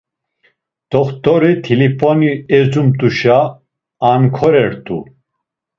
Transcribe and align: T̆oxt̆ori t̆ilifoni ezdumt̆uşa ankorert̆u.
T̆oxt̆ori 0.91 1.51
t̆ilifoni 1.63 2.31
ezdumt̆uşa 2.57 3.39
ankorert̆u. 4.09 4.97